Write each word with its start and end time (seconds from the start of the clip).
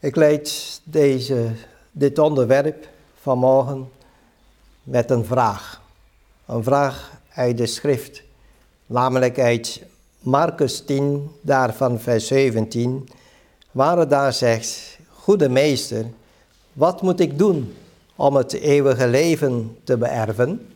Ik 0.00 0.16
leid 0.16 0.80
deze, 0.84 1.50
dit 1.92 2.18
onderwerp 2.18 2.88
vanmorgen 3.20 3.90
met 4.82 5.10
een 5.10 5.24
vraag. 5.24 5.82
Een 6.46 6.62
vraag 6.62 7.12
uit 7.34 7.58
de 7.58 7.66
schrift, 7.66 8.22
namelijk 8.86 9.38
uit 9.38 9.82
Marcus 10.18 10.84
10, 10.84 11.30
daarvan 11.40 12.00
vers 12.00 12.26
17, 12.26 13.08
waar 13.70 13.98
het 13.98 14.10
daar 14.10 14.32
zegt, 14.32 14.98
Goede 15.12 15.48
meester, 15.48 16.04
wat 16.72 17.02
moet 17.02 17.20
ik 17.20 17.38
doen 17.38 17.74
om 18.16 18.36
het 18.36 18.52
eeuwige 18.52 19.08
leven 19.08 19.78
te 19.84 19.96
beërven? 19.96 20.72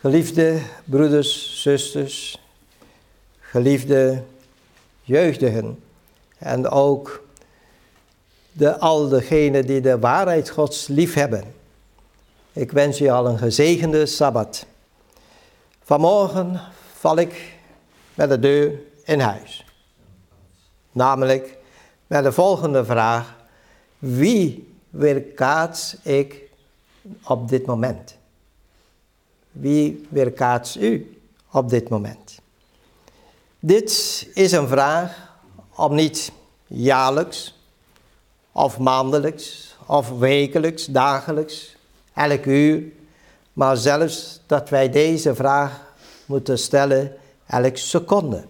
Geliefde 0.00 0.60
broeders, 0.84 1.62
zusters, 1.62 2.40
geliefde 3.38 4.22
jeugdigen 5.02 5.83
en 6.44 6.68
ook 6.68 7.22
de, 8.52 8.78
al 8.78 9.08
degenen 9.08 9.66
die 9.66 9.80
de 9.80 9.98
waarheid 9.98 10.50
Gods 10.50 10.86
lief 10.86 11.14
hebben. 11.14 11.54
Ik 12.52 12.72
wens 12.72 12.98
je 12.98 13.12
al 13.12 13.26
een 13.26 13.38
gezegende 13.38 14.06
Sabbat. 14.06 14.66
Vanmorgen 15.82 16.60
val 16.92 17.16
ik 17.16 17.52
met 18.14 18.28
de 18.28 18.38
deur 18.38 18.80
in 19.04 19.20
huis. 19.20 19.64
Namelijk 20.92 21.56
met 22.06 22.24
de 22.24 22.32
volgende 22.32 22.84
vraag. 22.84 23.36
Wie 23.98 24.74
weerkaats 24.90 25.96
ik 26.02 26.42
op 27.24 27.48
dit 27.48 27.66
moment? 27.66 28.16
Wie 29.50 30.06
weerkaats 30.08 30.76
u 30.76 31.20
op 31.50 31.68
dit 31.68 31.88
moment? 31.88 32.38
Dit 33.58 33.90
is 34.34 34.52
een 34.52 34.68
vraag 34.68 35.33
om 35.76 35.94
niet 35.94 36.32
jaarlijks 36.66 37.54
of 38.52 38.78
maandelijks 38.78 39.76
of 39.86 40.18
wekelijks, 40.18 40.86
dagelijks, 40.86 41.76
elk 42.14 42.44
uur, 42.44 42.82
maar 43.52 43.76
zelfs 43.76 44.40
dat 44.46 44.68
wij 44.68 44.90
deze 44.90 45.34
vraag 45.34 45.94
moeten 46.26 46.58
stellen 46.58 47.16
elke 47.46 47.76
seconde. 47.76 48.44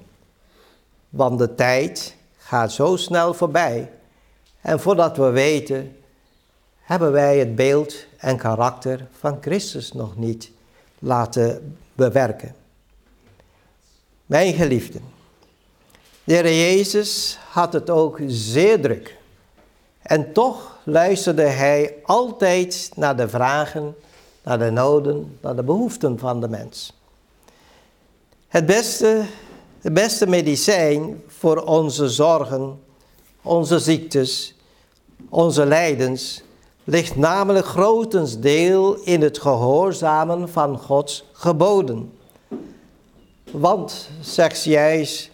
Want 1.09 1.39
de 1.39 1.55
tijd 1.55 2.17
gaat 2.37 2.73
zo 2.73 2.97
snel 2.97 3.35
voorbij 3.35 3.91
en 4.61 4.81
voordat 4.81 5.17
we 5.17 5.31
weten, 5.31 5.97
hebben 6.81 7.13
wij 7.13 7.39
het 7.39 7.55
beeld 7.55 7.95
en 8.17 8.37
karakter 8.37 9.07
van 9.19 9.39
Christus 9.41 9.93
nog 9.93 10.17
niet 10.17 10.51
laten 10.99 11.77
bewerken. 11.95 12.55
Mijn 14.27 14.55
geliefden, 14.55 15.03
de 16.25 16.33
Heer 16.33 16.45
Jezus 16.45 17.39
had 17.51 17.73
het 17.73 17.91
ook 17.91 18.19
zeer 18.27 18.81
druk. 18.81 19.17
En 20.03 20.33
toch 20.33 20.79
luisterde 20.85 21.43
hij 21.43 21.95
altijd 22.03 22.91
naar 22.95 23.17
de 23.17 23.29
vragen, 23.29 23.97
naar 24.43 24.59
de 24.59 24.71
noden, 24.71 25.39
naar 25.41 25.57
de 25.57 25.63
behoeften 25.63 26.19
van 26.19 26.41
de 26.41 26.49
mens. 26.49 26.93
Het 28.49 28.67
beste, 28.67 29.23
het 29.81 29.93
beste 29.95 30.27
medicijn 30.27 31.23
voor 31.27 31.63
onze 31.63 32.09
zorgen, 32.09 32.81
onze 33.43 33.79
ziektes, 33.79 34.55
onze 35.29 35.67
lijdens, 35.67 36.43
ligt 36.85 37.17
namelijk 37.17 37.67
grotensdeel 37.67 38.95
in 38.95 39.23
het 39.23 39.39
gehoorzamen 39.39 40.49
van 40.49 40.79
Gods 40.79 41.25
geboden. 41.33 42.13
Want, 43.51 44.09
zegt 44.21 44.65
juist 44.65 45.31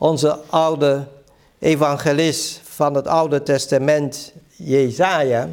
onze 0.00 0.38
oude 0.46 1.06
evangelist 1.58 2.60
van 2.64 2.94
het 2.94 3.06
Oude 3.06 3.42
Testament, 3.42 4.32
Jezaja, 4.56 5.48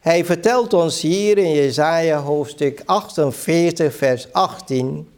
hij 0.00 0.24
vertelt 0.24 0.72
ons 0.72 1.00
hier 1.00 1.38
in 1.38 1.50
Jezaja 1.50 2.18
hoofdstuk 2.20 2.82
48 2.84 3.94
vers 3.94 4.32
18, 4.32 5.08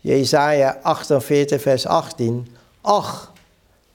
Jezaja 0.00 0.78
48 0.82 1.62
vers 1.62 1.86
18, 1.86 2.56
ach, 2.80 3.32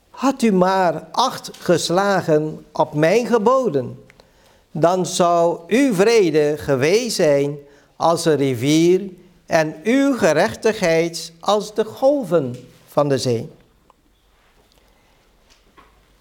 had 0.09 0.41
u 0.41 0.51
maar 0.51 1.07
acht 1.11 1.51
geslagen 1.59 2.65
op 2.71 2.93
mijn 2.93 3.27
geboden, 3.27 4.03
dan 4.71 5.05
zou 5.05 5.59
uw 5.67 5.93
vrede 5.93 6.55
geweest 6.57 7.15
zijn 7.15 7.57
als 7.95 8.25
een 8.25 8.37
rivier 8.37 9.01
en 9.45 9.75
uw 9.83 10.17
gerechtigheid 10.17 11.31
als 11.39 11.73
de 11.73 11.85
golven 11.85 12.55
van 12.93 13.09
de 13.09 13.17
zee. 13.17 13.49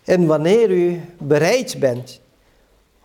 En 0.05 0.27
wanneer 0.27 0.71
u 0.71 1.01
bereid 1.19 1.79
bent 1.79 2.21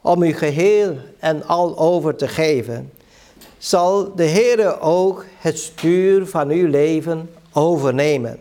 om 0.02 0.24
u 0.24 0.34
geheel 0.34 0.96
en 1.20 1.48
al 1.48 1.78
over 1.78 2.16
te 2.16 2.28
geven, 2.28 2.92
zal 3.58 4.16
de 4.16 4.24
Heer 4.24 4.80
ook 4.82 5.26
het 5.38 5.60
stuur 5.60 6.28
van 6.28 6.50
uw 6.50 6.68
leven 6.68 7.30
overnemen. 7.52 8.40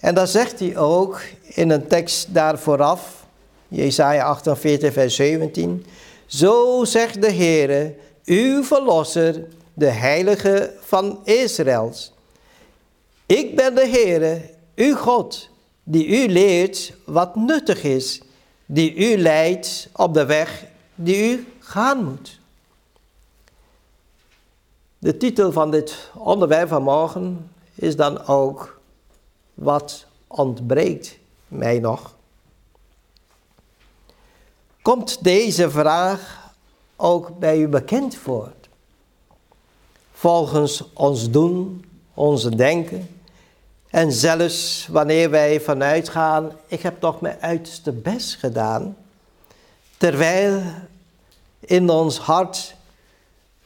En 0.00 0.14
dat 0.14 0.28
zegt 0.28 0.58
hij 0.58 0.76
ook 0.76 1.20
in 1.44 1.70
een 1.70 1.86
tekst 1.86 2.34
daar 2.34 2.58
vooraf, 2.58 3.26
Jesaja 3.68 4.24
48, 4.24 4.92
vers 4.92 5.14
17. 5.14 5.86
Zo 6.26 6.84
zegt 6.84 7.22
de 7.22 7.32
Heere, 7.32 7.94
uw 8.24 8.64
verlosser, 8.64 9.44
de 9.74 9.90
heilige 9.90 10.74
van 10.80 11.20
Israëls. 11.24 12.13
Ik 13.26 13.56
ben 13.56 13.74
de 13.74 13.86
Heere, 13.86 14.50
uw 14.74 14.96
God, 14.96 15.48
die 15.82 16.06
u 16.06 16.28
leert 16.28 16.92
wat 17.04 17.36
nuttig 17.36 17.82
is, 17.82 18.22
die 18.66 18.94
u 18.94 19.16
leidt 19.16 19.88
op 19.92 20.14
de 20.14 20.24
weg 20.24 20.66
die 20.94 21.30
u 21.32 21.46
gaan 21.58 22.04
moet. 22.04 22.40
De 24.98 25.16
titel 25.16 25.52
van 25.52 25.70
dit 25.70 26.10
onderwerp 26.14 26.68
van 26.68 26.82
morgen 26.82 27.50
is 27.74 27.96
dan 27.96 28.26
ook 28.26 28.80
Wat 29.54 30.06
ontbreekt 30.26 31.18
mij 31.48 31.78
nog? 31.78 32.14
Komt 34.82 35.24
deze 35.24 35.70
vraag 35.70 36.52
ook 36.96 37.38
bij 37.38 37.58
u 37.58 37.68
bekend 37.68 38.14
voor? 38.14 38.52
Volgens 40.12 40.84
ons 40.92 41.30
doen, 41.30 41.84
onze 42.14 42.56
denken, 42.56 43.08
en 43.90 44.12
zelfs 44.12 44.86
wanneer 44.90 45.30
wij 45.30 45.60
vanuit 45.60 46.08
gaan, 46.08 46.52
ik 46.66 46.82
heb 46.82 47.00
toch 47.00 47.20
mijn 47.20 47.40
uiterste 47.40 47.92
best 47.92 48.34
gedaan, 48.34 48.96
terwijl 49.96 50.62
in 51.60 51.90
ons 51.90 52.18
hart 52.18 52.74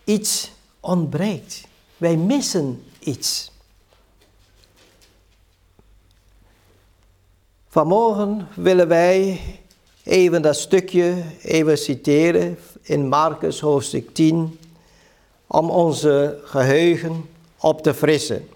iets 0.04 0.50
ontbreekt. 0.80 1.66
Wij 1.96 2.16
missen 2.16 2.84
iets. 2.98 3.50
Vanmorgen 7.68 8.48
willen 8.54 8.88
wij 8.88 9.40
even 10.02 10.42
dat 10.42 10.56
stukje 10.56 11.22
even 11.42 11.78
citeren 11.78 12.58
in 12.82 13.08
Marcus 13.08 13.60
hoofdstuk 13.60 14.14
10, 14.14 14.58
om 15.46 15.70
onze 15.70 16.40
geheugen 16.44 17.28
op 17.60 17.82
te 17.82 17.94
frissen 17.94 18.48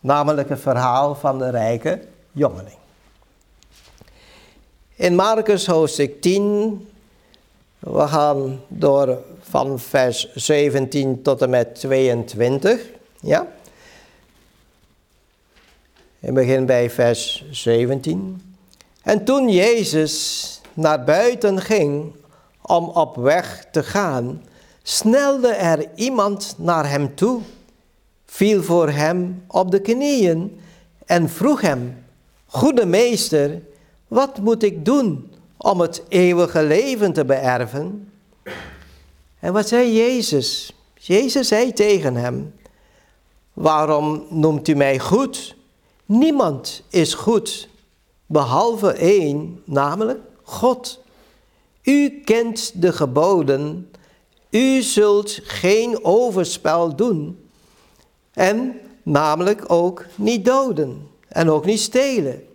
namelijk 0.00 0.48
het 0.48 0.60
verhaal 0.60 1.14
van 1.14 1.38
de 1.38 1.50
rijke 1.50 2.00
jongeling. 2.32 2.78
In 4.94 5.14
Marcus 5.14 5.66
hoofdstuk 5.66 6.20
10, 6.20 6.88
we 7.78 8.08
gaan 8.08 8.60
door 8.68 9.22
van 9.40 9.78
vers 9.78 10.32
17 10.34 11.22
tot 11.22 11.42
en 11.42 11.50
met 11.50 11.74
22, 11.74 12.80
ja. 13.20 13.46
Ik 16.20 16.34
begin 16.34 16.66
bij 16.66 16.90
vers 16.90 17.44
17. 17.50 18.54
En 19.02 19.24
toen 19.24 19.48
Jezus 19.48 20.60
naar 20.74 21.04
buiten 21.04 21.60
ging 21.60 22.12
om 22.62 22.88
op 22.88 23.16
weg 23.16 23.66
te 23.72 23.82
gaan, 23.82 24.44
snelde 24.82 25.48
er 25.48 25.88
iemand 25.94 26.54
naar 26.58 26.88
hem 26.88 27.14
toe 27.14 27.40
viel 28.30 28.62
voor 28.62 28.88
hem 28.90 29.44
op 29.46 29.70
de 29.70 29.80
knieën 29.80 30.60
en 31.06 31.28
vroeg 31.28 31.60
hem, 31.60 32.04
Goede 32.46 32.86
meester, 32.86 33.62
wat 34.08 34.38
moet 34.38 34.62
ik 34.62 34.84
doen 34.84 35.32
om 35.56 35.80
het 35.80 36.02
eeuwige 36.08 36.62
leven 36.62 37.12
te 37.12 37.24
beërven? 37.24 38.12
En 39.38 39.52
wat 39.52 39.68
zei 39.68 39.92
Jezus? 39.92 40.72
Jezus 40.94 41.48
zei 41.48 41.72
tegen 41.72 42.14
hem, 42.14 42.54
Waarom 43.52 44.26
noemt 44.28 44.68
u 44.68 44.74
mij 44.74 44.98
goed? 44.98 45.56
Niemand 46.06 46.82
is 46.88 47.14
goed, 47.14 47.68
behalve 48.26 48.92
één, 48.92 49.62
namelijk 49.64 50.20
God. 50.42 51.00
U 51.82 52.20
kent 52.24 52.72
de 52.82 52.92
geboden, 52.92 53.90
u 54.50 54.82
zult 54.82 55.40
geen 55.42 56.04
overspel 56.04 56.96
doen 56.96 57.39
en 58.40 58.80
namelijk 59.02 59.64
ook 59.66 60.04
niet 60.14 60.44
doden 60.44 61.08
en 61.28 61.50
ook 61.50 61.64
niet 61.64 61.80
stelen. 61.80 62.46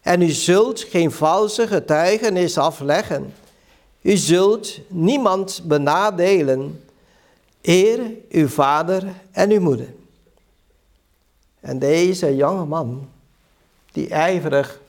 En 0.00 0.22
u 0.22 0.28
zult 0.28 0.80
geen 0.80 1.12
valse 1.12 1.66
getuigenis 1.66 2.58
afleggen. 2.58 3.34
U 4.00 4.16
zult 4.16 4.80
niemand 4.88 5.62
benadelen. 5.64 6.84
Eer 7.62 8.00
uw 8.30 8.48
vader 8.48 9.04
en 9.30 9.50
uw 9.50 9.60
moeder. 9.60 9.94
En 11.60 11.78
deze 11.78 12.36
jonge 12.36 12.64
man, 12.64 13.08
die 13.92 14.08
ijverig 14.08 14.80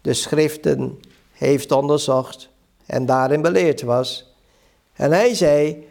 de 0.00 0.14
schriften 0.14 1.00
heeft 1.32 1.72
onderzocht 1.72 2.48
en 2.86 3.06
daarin 3.06 3.42
beleerd 3.42 3.82
was. 3.82 4.34
En 4.92 5.12
hij 5.12 5.34
zei, 5.34 5.88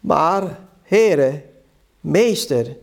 maar 0.00 0.58
Heere, 0.82 1.42
meester, 2.00 2.76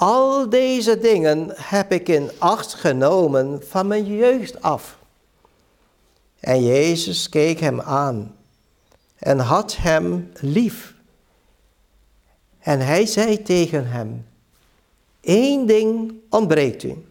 al 0.00 0.48
deze 0.48 0.98
dingen 0.98 1.52
heb 1.54 1.92
ik 1.92 2.08
in 2.08 2.30
acht 2.38 2.74
genomen 2.74 3.62
van 3.68 3.86
mijn 3.86 4.16
jeugd 4.16 4.62
af. 4.62 4.98
En 6.40 6.64
Jezus 6.64 7.28
keek 7.28 7.60
hem 7.60 7.80
aan 7.80 8.36
en 9.16 9.38
had 9.38 9.76
hem 9.76 10.30
lief. 10.40 10.94
En 12.58 12.80
hij 12.80 13.06
zei 13.06 13.42
tegen 13.42 13.86
hem, 13.86 14.26
Eén 15.20 15.66
ding 15.66 16.14
ontbreekt 16.30 16.82
u. 16.82 17.04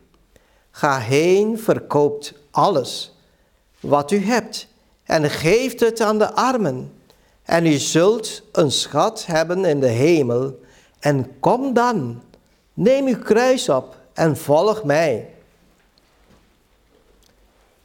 Ga 0.72 1.00
heen, 1.00 1.60
verkoopt 1.60 2.34
alles 2.52 3.16
wat 3.80 4.12
u 4.12 4.26
hebt 4.26 4.68
en 5.04 5.30
geeft 5.30 5.80
het 5.80 6.02
aan 6.02 6.18
de 6.18 6.34
armen. 6.34 6.94
En 7.44 7.66
u 7.66 7.74
zult 7.74 8.44
een 8.52 8.72
schat 8.72 9.26
hebben 9.26 9.66
in 9.66 9.80
de 9.80 9.88
hemel. 9.88 10.60
En 11.00 11.40
kom 11.40 11.74
dan, 11.74 12.22
neem 12.78 13.08
uw 13.08 13.20
kruis 13.20 13.70
op 13.70 13.98
en 14.14 14.38
volg 14.38 14.84
mij. 14.84 15.30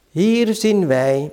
Hier 0.09 0.55
zien 0.55 0.87
wij 0.87 1.31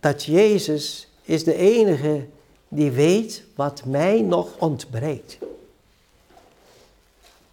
dat 0.00 0.24
Jezus 0.24 1.08
is 1.22 1.44
de 1.44 1.54
enige 1.54 2.26
die 2.68 2.90
weet 2.90 3.44
wat 3.54 3.84
mij 3.84 4.20
nog 4.20 4.48
ontbreekt. 4.58 5.38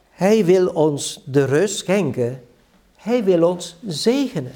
Hij 0.10 0.46
wil 0.46 0.68
ons 0.68 1.22
de 1.26 1.46
rust 1.46 1.78
schenken. 1.78 2.44
Hij 2.96 3.24
wil 3.24 3.50
ons 3.50 3.76
zegenen. 3.86 4.54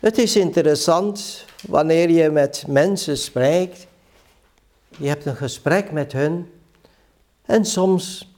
Het 0.00 0.18
is 0.18 0.36
interessant 0.36 1.44
wanneer 1.66 2.10
je 2.10 2.30
met 2.30 2.64
mensen 2.68 3.18
spreekt. 3.18 3.86
Je 4.98 5.08
hebt 5.08 5.26
een 5.26 5.36
gesprek 5.36 5.92
met 5.92 6.12
hun. 6.12 6.50
En 7.42 7.64
soms 7.64 8.28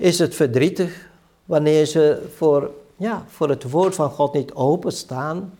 is 0.00 0.18
het 0.18 0.34
verdrietig 0.34 1.08
wanneer 1.44 1.86
ze 1.86 2.28
voor, 2.36 2.70
ja, 2.96 3.24
voor 3.28 3.48
het 3.48 3.70
woord 3.70 3.94
van 3.94 4.10
God 4.10 4.34
niet 4.34 4.52
openstaan. 4.52 5.58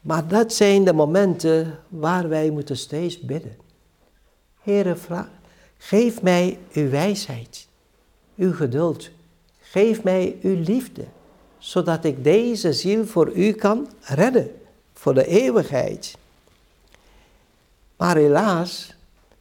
Maar 0.00 0.28
dat 0.28 0.52
zijn 0.52 0.84
de 0.84 0.92
momenten 0.92 1.78
waar 1.88 2.28
wij 2.28 2.50
moeten 2.50 2.76
steeds 2.76 3.20
bidden. 3.20 3.56
Heere, 4.60 4.96
geef 5.78 6.22
mij 6.22 6.58
uw 6.72 6.90
wijsheid 6.90 7.68
uw 8.36 8.52
geduld. 8.52 9.10
Geef 9.60 10.02
mij 10.02 10.36
uw 10.42 10.60
liefde, 10.60 11.04
zodat 11.58 12.04
ik 12.04 12.24
deze 12.24 12.72
ziel 12.72 13.06
voor 13.06 13.32
u 13.32 13.52
kan 13.52 13.88
redden, 14.00 14.60
voor 14.92 15.14
de 15.14 15.26
eeuwigheid. 15.26 16.16
Maar 17.96 18.16
helaas, 18.16 18.94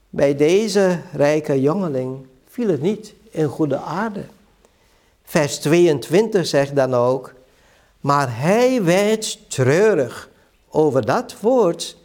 bij 0.10 0.36
deze 0.36 1.00
rijke 1.14 1.62
jongeling 1.62 2.26
viel 2.48 2.68
het 2.68 2.82
niet 2.82 3.14
in 3.34 3.48
goede 3.48 3.78
aarde. 3.78 4.26
Vers 5.24 5.60
22 5.60 6.48
zegt 6.48 6.76
dan 6.76 6.94
ook, 6.94 7.34
maar 8.00 8.38
hij 8.38 8.84
werd 8.84 9.50
treurig 9.50 10.30
over 10.70 11.06
dat 11.06 11.36
woord 11.40 11.98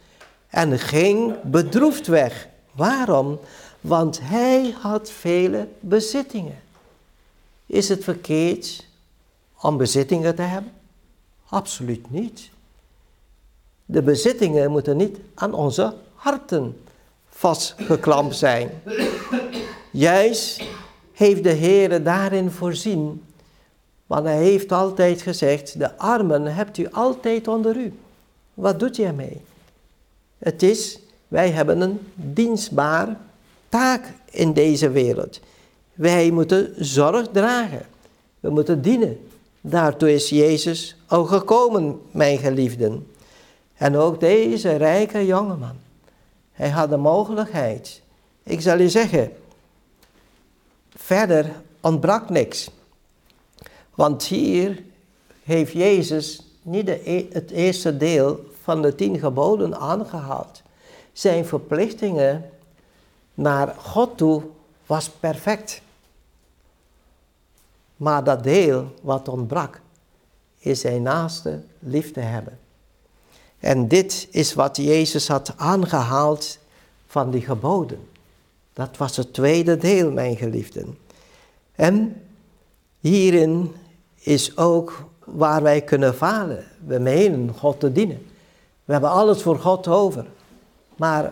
en 0.49 0.79
ging 0.79 1.41
bedroefd 1.43 2.07
weg. 2.07 2.47
Waarom? 2.71 3.39
Want 3.81 4.19
hij 4.23 4.75
had 4.81 5.11
vele 5.11 5.67
bezittingen. 5.79 6.61
Is 7.65 7.89
het 7.89 8.03
verkeerd 8.03 8.85
om 9.61 9.77
bezittingen 9.77 10.35
te 10.35 10.41
hebben? 10.41 10.71
Absoluut 11.49 12.11
niet. 12.11 12.49
De 13.85 14.01
bezittingen 14.01 14.71
moeten 14.71 14.97
niet 14.97 15.17
aan 15.33 15.53
onze 15.53 15.93
harten 16.15 16.81
vastgeklampt 17.29 18.35
zijn. 18.35 18.81
Juist 19.91 20.63
heeft 21.19 21.43
de 21.43 21.49
Heer 21.49 22.03
daarin 22.03 22.51
voorzien. 22.51 23.23
Want 24.07 24.25
hij 24.25 24.37
heeft 24.37 24.71
altijd 24.71 25.21
gezegd, 25.21 25.79
de 25.79 25.97
armen 25.97 26.55
hebt 26.55 26.77
u 26.77 26.87
altijd 26.91 27.47
onder 27.47 27.77
u. 27.77 27.93
Wat 28.53 28.79
doet 28.79 28.95
je 28.95 29.05
ermee? 29.05 29.41
Het 30.37 30.63
is, 30.63 30.99
wij 31.27 31.49
hebben 31.49 31.81
een 31.81 31.99
dienstbaar 32.15 33.17
taak 33.69 34.13
in 34.31 34.53
deze 34.53 34.89
wereld. 34.89 35.39
Wij 35.93 36.31
moeten 36.31 36.73
zorg 36.77 37.27
dragen. 37.31 37.85
We 38.39 38.49
moeten 38.49 38.81
dienen. 38.81 39.19
Daartoe 39.61 40.13
is 40.13 40.29
Jezus 40.29 40.95
ook 41.07 41.27
gekomen, 41.27 42.01
mijn 42.11 42.37
geliefden. 42.37 43.07
En 43.75 43.95
ook 43.95 44.19
deze 44.19 44.75
rijke 44.75 45.25
jongeman. 45.25 45.75
Hij 46.51 46.69
had 46.69 46.89
de 46.89 46.97
mogelijkheid. 46.97 48.01
Ik 48.43 48.61
zal 48.61 48.77
je 48.77 48.89
zeggen, 48.89 49.31
verder 51.09 51.61
ontbrak 51.81 52.29
niks. 52.29 52.69
Want 53.95 54.23
hier 54.23 54.83
heeft 55.43 55.71
Jezus 55.71 56.41
niet 56.61 56.85
de, 56.85 57.09
e-, 57.09 57.27
het 57.31 57.51
eerste 57.51 57.97
deel 57.97 58.39
van 58.63 58.81
de 58.81 58.95
tien 58.95 59.19
geboden 59.19 59.77
aangehaald. 59.77 60.61
Zijn 61.13 61.45
verplichtingen 61.45 62.49
naar 63.33 63.75
God 63.77 64.17
toe 64.17 64.43
was 64.85 65.09
perfect. 65.09 65.81
Maar 67.95 68.23
dat 68.23 68.43
deel 68.43 68.93
wat 69.01 69.27
ontbrak, 69.27 69.81
is 70.59 70.79
zijn 70.79 71.01
naaste 71.01 71.61
lief 71.79 72.11
te 72.11 72.19
hebben. 72.19 72.59
En 73.59 73.87
dit 73.87 74.27
is 74.31 74.53
wat 74.53 74.77
Jezus 74.77 75.27
had 75.27 75.53
aangehaald 75.57 76.57
van 77.07 77.31
die 77.31 77.41
geboden. 77.41 78.08
Dat 78.79 78.97
was 78.97 79.17
het 79.17 79.33
tweede 79.33 79.77
deel, 79.77 80.11
mijn 80.11 80.35
geliefden. 80.35 80.97
En 81.75 82.21
hierin 82.99 83.75
is 84.19 84.57
ook 84.57 85.03
waar 85.23 85.61
wij 85.61 85.81
kunnen 85.81 86.15
falen. 86.15 86.65
We 86.85 86.99
menen 86.99 87.53
God 87.57 87.79
te 87.79 87.91
dienen. 87.91 88.27
We 88.85 88.91
hebben 88.91 89.09
alles 89.09 89.41
voor 89.41 89.59
God 89.59 89.87
over. 89.87 90.25
Maar 90.95 91.31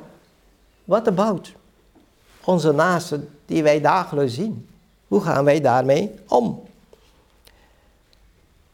wat 0.84 1.08
about 1.08 1.52
onze 2.46 2.72
naasten 2.72 3.30
die 3.46 3.64
wij 3.64 3.82
dagelijks 3.82 4.34
zien? 4.34 4.68
Hoe 5.08 5.22
gaan 5.22 5.44
wij 5.44 5.62
daarmee 5.62 6.12
om? 6.28 6.64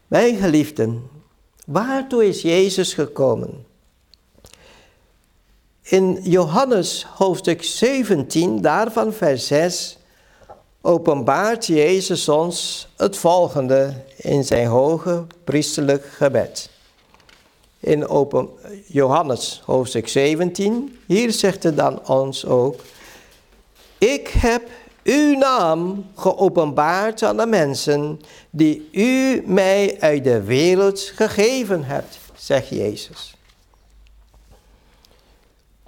Mijn 0.08 0.36
geliefden, 0.36 1.10
waartoe 1.66 2.28
is 2.28 2.42
Jezus 2.42 2.94
gekomen? 2.94 3.66
In 5.94 6.20
Johannes 6.24 7.06
hoofdstuk 7.16 7.64
17, 7.64 8.62
daarvan 8.62 9.14
vers 9.14 9.48
6, 9.48 9.98
openbaart 10.82 11.66
Jezus 11.66 12.30
ons 12.30 12.88
het 12.98 13.18
volgende 13.18 13.94
in 14.16 14.44
zijn 14.44 14.68
hoge 14.68 15.26
priesterlijk 15.44 16.06
gebed. 16.06 16.70
In 17.80 18.08
open, 18.08 18.50
Johannes 18.88 19.62
hoofdstuk 19.66 20.08
17, 20.08 21.00
hier 21.06 21.32
zegt 21.32 21.64
hij 21.64 21.74
dan 21.74 22.08
ons 22.08 22.46
ook, 22.46 22.82
ik 23.98 24.28
heb 24.28 24.70
uw 25.04 25.38
naam 25.38 26.06
geopenbaard 26.16 27.24
aan 27.24 27.38
de 27.38 27.46
mensen 27.46 28.22
die 28.50 28.90
u 28.92 29.44
mij 29.46 29.98
uit 30.00 30.24
de 30.24 30.42
wereld 30.42 31.00
gegeven 31.00 31.84
hebt, 31.84 32.18
zegt 32.36 32.70
Jezus. 32.70 33.34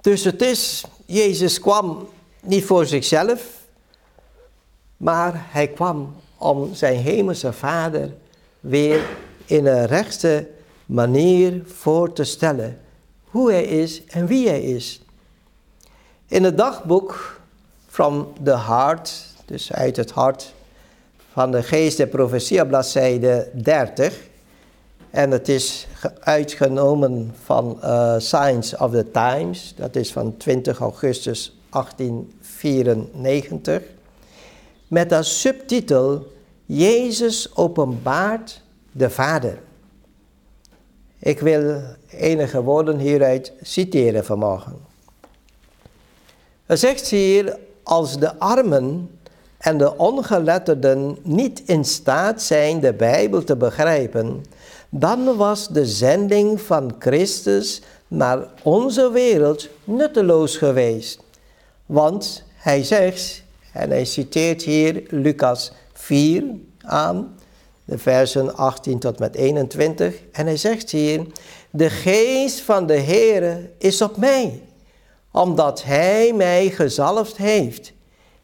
Dus 0.06 0.24
het 0.24 0.42
is, 0.42 0.84
Jezus 1.06 1.60
kwam 1.60 2.08
niet 2.42 2.64
voor 2.64 2.86
zichzelf, 2.86 3.42
maar 4.96 5.32
hij 5.36 5.68
kwam 5.68 6.14
om 6.36 6.74
zijn 6.74 6.96
hemelse 6.96 7.52
vader 7.52 8.14
weer 8.60 9.00
in 9.44 9.66
een 9.66 9.86
rechte 9.86 10.48
manier 10.86 11.62
voor 11.64 12.12
te 12.12 12.24
stellen. 12.24 12.80
Hoe 13.24 13.50
hij 13.50 13.64
is 13.64 14.04
en 14.04 14.26
wie 14.26 14.48
hij 14.48 14.62
is. 14.62 15.00
In 16.26 16.44
het 16.44 16.56
dagboek 16.56 17.40
from 17.86 18.32
the 18.42 18.58
heart, 18.58 19.26
dus 19.44 19.72
uit 19.72 19.96
het 19.96 20.10
hart 20.10 20.52
van 21.32 21.50
de 21.50 21.62
geest 21.62 21.96
der 21.96 22.06
profetie, 22.06 22.66
bladzijde 22.66 23.50
30. 23.54 24.18
En 25.16 25.30
het 25.30 25.48
is 25.48 25.86
uitgenomen 26.20 27.34
van 27.44 27.78
uh, 27.84 28.14
Science 28.18 28.78
of 28.78 28.90
the 28.90 29.10
Times, 29.10 29.74
dat 29.76 29.96
is 29.96 30.12
van 30.12 30.36
20 30.36 30.78
augustus 30.78 31.58
1894. 31.70 33.82
Met 34.88 35.12
als 35.12 35.40
subtitel 35.40 36.32
Jezus 36.64 37.56
openbaart 37.56 38.62
de 38.92 39.10
Vader. 39.10 39.58
Ik 41.18 41.40
wil 41.40 41.80
enige 42.08 42.62
woorden 42.62 42.98
hieruit 42.98 43.52
citeren 43.62 44.24
vanmorgen. 44.24 44.76
Er 46.66 46.76
zegt 46.76 47.08
hier, 47.08 47.58
als 47.82 48.18
de 48.18 48.38
armen 48.38 49.10
en 49.58 49.78
de 49.78 49.96
ongeletterden 49.96 51.18
niet 51.22 51.62
in 51.66 51.84
staat 51.84 52.42
zijn 52.42 52.80
de 52.80 52.92
Bijbel 52.92 53.44
te 53.44 53.56
begrijpen, 53.56 54.44
dan 54.90 55.36
was 55.36 55.68
de 55.68 55.86
zending 55.86 56.60
van 56.60 56.94
Christus 56.98 57.82
naar 58.08 58.48
onze 58.62 59.10
wereld 59.10 59.68
nutteloos 59.84 60.56
geweest. 60.56 61.20
Want 61.86 62.42
hij 62.54 62.84
zegt, 62.84 63.42
en 63.72 63.90
hij 63.90 64.04
citeert 64.04 64.62
hier 64.62 65.02
Lucas 65.08 65.72
4 65.92 66.44
aan, 66.80 67.34
de 67.84 67.98
versen 67.98 68.56
18 68.56 68.98
tot 68.98 69.18
met 69.18 69.34
21, 69.34 70.14
en 70.32 70.46
hij 70.46 70.56
zegt 70.56 70.90
hier, 70.90 71.26
de 71.70 71.90
geest 71.90 72.60
van 72.60 72.86
de 72.86 72.98
Heere 73.00 73.70
is 73.78 74.02
op 74.02 74.16
mij, 74.16 74.62
omdat 75.30 75.82
hij 75.82 76.32
mij 76.34 76.70
gezalfd 76.70 77.36
heeft. 77.36 77.92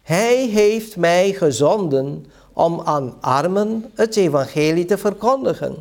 Hij 0.03 0.47
heeft 0.47 0.97
mij 0.97 1.33
gezonden 1.33 2.27
om 2.53 2.81
aan 2.81 3.17
armen 3.21 3.91
het 3.95 4.17
evangelie 4.17 4.85
te 4.85 4.99
verkondigen 4.99 5.77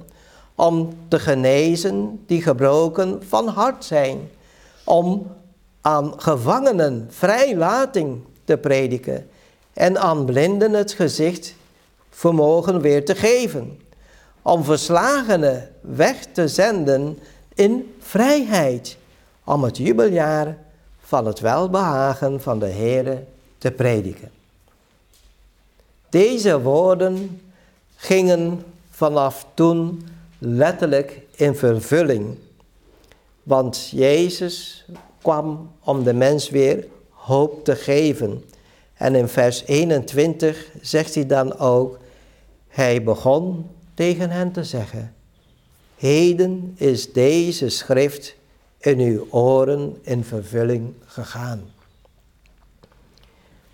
om 0.62 0.98
te 1.08 1.20
genezen 1.20 2.24
die 2.26 2.42
gebroken 2.42 3.24
van 3.28 3.48
hart 3.48 3.86
zijn, 3.86 4.30
om 4.84 5.32
aan 5.82 6.14
gevangenen 6.18 7.08
vrijlating 7.10 8.24
te 8.44 8.58
prediken 8.58 9.30
en 9.74 10.00
aan 10.00 10.26
blinden 10.26 10.74
het 10.74 10.92
gezicht 10.92 11.56
vermogen 12.10 12.82
weer 12.82 13.06
te 13.06 13.16
geven, 13.16 13.80
om 14.42 14.64
verslagenen 14.64 15.70
weg 15.82 16.26
te 16.26 16.48
zenden 16.48 17.20
in 17.54 17.96
vrijheid, 18.00 18.98
om 19.44 19.64
het 19.64 19.78
jubeljaar 19.78 20.58
van 21.00 21.26
het 21.26 21.40
welbehagen 21.40 22.42
van 22.42 22.60
de 22.60 22.70
Heere 22.70 23.24
te 23.58 23.72
prediken. 23.72 24.32
Deze 26.10 26.62
woorden 26.62 27.42
gingen 27.96 28.64
vanaf 28.90 29.46
toen 29.54 30.10
letterlijk 30.44 31.22
in 31.36 31.56
vervulling. 31.56 32.38
Want 33.44 33.90
Jezus 33.90 34.86
kwam 35.22 35.72
om 35.84 36.04
de 36.04 36.14
mens 36.14 36.50
weer 36.50 36.88
hoop 37.10 37.66
te 37.66 37.76
geven. 37.76 38.44
En 38.94 39.16
in 39.16 39.28
vers 39.28 39.64
21 39.66 40.72
zegt 40.82 41.16
hij 41.16 41.26
dan 41.26 41.58
ook, 41.58 42.00
hij 42.68 43.04
begon 43.04 43.70
tegen 43.94 44.30
hen 44.30 44.52
te 44.52 44.64
zeggen, 44.64 45.16
heden 45.96 46.74
is 46.78 47.14
deze 47.14 47.70
schrift 47.70 48.36
in 48.78 49.00
uw 49.00 49.28
oren 49.30 49.98
in 50.02 50.24
vervulling 50.24 50.94
gegaan. 51.06 51.64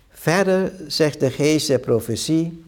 Verder 0.08 0.72
zegt 0.86 1.20
de 1.20 1.30
geest 1.30 1.66
der 1.66 1.78
profetie, 1.78 2.64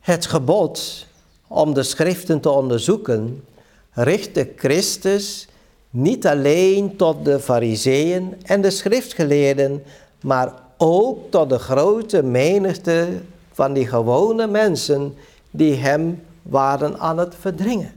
het 0.00 0.26
gebod 0.26 1.05
om 1.46 1.74
de 1.74 1.82
schriften 1.82 2.40
te 2.40 2.50
onderzoeken, 2.50 3.44
richtte 3.92 4.52
Christus 4.56 5.48
niet 5.90 6.26
alleen 6.26 6.96
tot 6.96 7.24
de 7.24 7.40
fariseeën 7.40 8.34
en 8.42 8.60
de 8.60 8.70
schriftgeleerden, 8.70 9.82
maar 10.20 10.52
ook 10.76 11.30
tot 11.30 11.48
de 11.48 11.58
grote 11.58 12.22
menigte 12.22 13.08
van 13.52 13.72
die 13.72 13.86
gewone 13.86 14.46
mensen 14.46 15.14
die 15.50 15.74
hem 15.74 16.22
waren 16.42 16.98
aan 16.98 17.18
het 17.18 17.34
verdringen. 17.40 17.92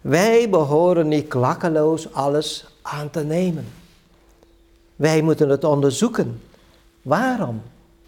Wij 0.00 0.50
behoren 0.50 1.08
niet 1.08 1.28
klakkeloos 1.28 2.12
alles 2.12 2.66
aan 2.82 3.10
te 3.10 3.24
nemen. 3.24 3.66
Wij 4.96 5.22
moeten 5.22 5.48
het 5.48 5.64
onderzoeken. 5.64 6.40
Waarom? 7.02 7.62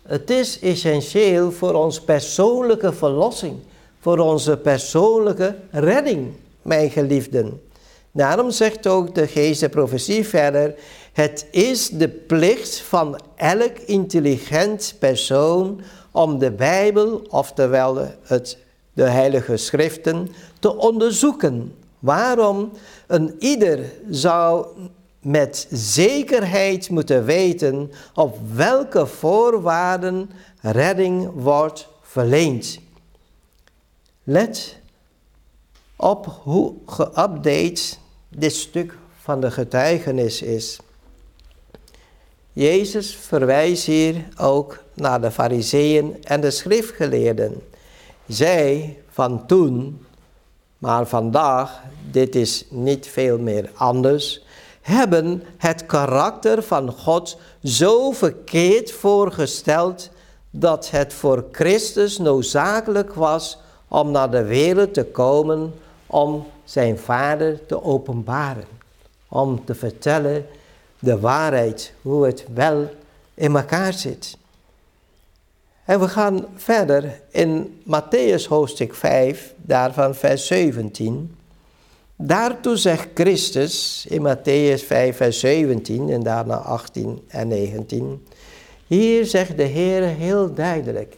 Het 0.09 0.31
is 0.31 0.61
essentieel 0.61 1.53
voor 1.53 1.75
onze 1.75 2.05
persoonlijke 2.05 2.93
verlossing, 2.93 3.57
voor 4.01 4.19
onze 4.19 4.57
persoonlijke 4.57 5.57
redding, 5.71 6.33
mijn 6.63 6.91
geliefden. 6.91 7.61
Daarom 8.13 8.51
zegt 8.51 8.87
ook 8.87 9.15
de 9.15 9.27
geest 9.27 9.71
profetie 9.71 10.29
verder, 10.29 10.75
het 11.13 11.47
is 11.51 11.89
de 11.89 12.09
plicht 12.09 12.81
van 12.81 13.21
elk 13.37 13.79
intelligent 13.87 14.95
persoon 14.99 15.81
om 16.11 16.39
de 16.39 16.51
Bijbel, 16.51 17.23
oftewel 17.29 17.99
het, 18.23 18.59
de 18.93 19.09
heilige 19.09 19.57
schriften, 19.57 20.29
te 20.59 20.77
onderzoeken. 20.77 21.75
Waarom? 21.99 22.71
Een 23.07 23.35
ieder 23.39 23.81
zou 24.11 24.67
met 25.21 25.67
zekerheid 25.71 26.91
moeten 26.91 27.25
weten 27.25 27.91
op 28.15 28.39
welke 28.53 29.07
voorwaarden 29.07 30.31
redding 30.61 31.31
wordt 31.35 31.89
verleend. 32.03 32.79
Let 34.25 34.77
op 35.97 36.41
hoe 36.43 36.75
geüpdate 36.87 37.97
dit 38.29 38.55
stuk 38.55 38.99
van 39.21 39.41
de 39.41 39.51
getuigenis 39.51 40.43
is. 40.43 40.79
Jezus 42.53 43.17
verwijst 43.17 43.87
hier 43.87 44.29
ook 44.37 44.83
naar 44.95 45.21
de 45.21 45.31
fariseeën 45.31 46.25
en 46.25 46.41
de 46.41 46.51
schriftgeleerden. 46.51 47.63
Zij 48.27 48.99
van 49.11 49.47
toen, 49.47 50.07
maar 50.79 51.07
vandaag, 51.07 51.83
dit 52.11 52.35
is 52.35 52.65
niet 52.71 53.07
veel 53.07 53.39
meer 53.39 53.71
anders, 53.75 54.45
hebben 54.81 55.43
het 55.57 55.87
karakter 55.87 56.63
van 56.63 56.93
God 56.93 57.39
zo 57.63 58.11
verkeerd 58.11 58.93
voorgesteld 58.93 60.11
dat 60.51 60.91
het 60.91 61.13
voor 61.13 61.45
Christus 61.53 62.19
noodzakelijk 62.19 63.15
was 63.15 63.59
om 63.89 64.11
naar 64.11 64.31
de 64.31 64.45
wereld 64.45 64.95
te 64.95 65.05
komen 65.05 65.75
om 66.07 66.47
zijn 66.65 66.99
vader 66.99 67.67
te 67.67 67.83
openbaren. 67.83 68.65
Om 69.29 69.65
te 69.65 69.75
vertellen 69.75 70.47
de 70.99 71.21
waarheid, 71.21 71.93
hoe 72.03 72.27
het 72.27 72.45
wel 72.55 72.91
in 73.35 73.57
elkaar 73.57 73.93
zit. 73.93 74.37
En 75.85 76.01
we 76.01 76.09
gaan 76.09 76.47
verder 76.57 77.21
in 77.31 77.83
Matthäus 77.85 78.49
hoofdstuk 78.49 78.95
5, 78.95 79.55
daarvan 79.57 80.15
vers 80.15 80.47
17. 80.47 81.38
Daartoe 82.21 82.77
zegt 82.77 83.09
Christus 83.15 84.07
in 84.09 84.23
Matthäus 84.23 84.83
5, 84.83 85.17
vers 85.17 85.41
17 85.41 86.09
en 86.09 86.23
daarna 86.23 86.57
18 86.57 87.23
en 87.29 87.49
19. 87.49 88.27
Hier 88.87 89.27
zegt 89.27 89.57
de 89.57 89.63
Heer 89.63 90.03
heel 90.03 90.55
duidelijk: 90.55 91.15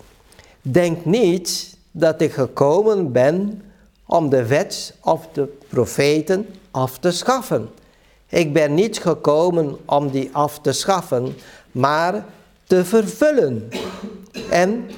Denk 0.63 1.05
niet 1.05 1.77
dat 1.91 2.21
ik 2.21 2.33
gekomen 2.33 3.13
ben 3.13 3.63
om 4.07 4.29
de 4.29 4.47
wet 4.47 4.95
of 5.01 5.29
de 5.33 5.57
profeten 5.69 6.47
af 6.71 6.99
te 6.99 7.11
schaffen. 7.11 7.69
Ik 8.29 8.53
ben 8.53 8.75
niet 8.75 8.99
gekomen 8.99 9.77
om 9.85 10.11
die 10.11 10.29
af 10.33 10.61
te 10.61 10.73
schaffen, 10.73 11.35
maar 11.73 12.25
te 12.65 12.85
vervullen. 12.85 13.69
En 14.51 14.91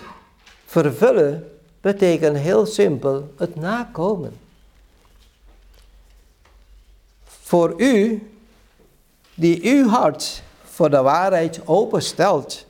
vervullen 0.67 1.49
betekent 1.81 2.37
heel 2.37 2.67
simpel 2.67 3.33
het 3.37 3.55
nakomen. 3.55 4.42
Voor 7.53 7.75
u, 7.77 8.31
die 9.35 9.61
uw 9.63 9.89
hart 9.89 10.43
voor 10.65 10.91
de 10.91 11.03
waarheid 11.03 11.61
openstelt, 11.65 12.67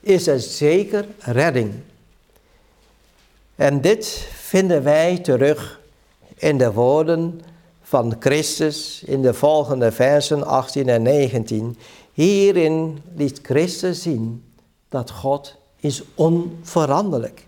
is 0.00 0.26
er 0.26 0.40
zeker 0.40 1.06
redding. 1.18 1.72
En 3.54 3.80
dit 3.80 4.06
vinden 4.32 4.82
wij 4.82 5.18
terug 5.18 5.80
in 6.36 6.58
de 6.58 6.72
woorden 6.72 7.40
van 7.82 8.16
Christus 8.18 9.02
in 9.06 9.22
de 9.22 9.34
volgende 9.34 9.92
versen 9.92 10.46
18 10.46 10.88
en 10.88 11.02
19. 11.02 11.78
Hierin 12.12 13.02
liet 13.16 13.40
Christus 13.42 14.02
zien 14.02 14.44
dat 14.88 15.10
God 15.10 15.56
is 15.76 16.02
onveranderlijk. 16.14 17.46